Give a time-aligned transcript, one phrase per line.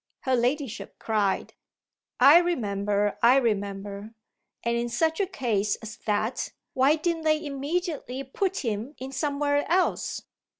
[0.21, 1.53] her ladyship cried.
[2.19, 4.15] "I remember I remember.
[4.63, 9.63] And in such a case as that why didn't they immediately put him in somewhere
[9.69, 10.23] else?"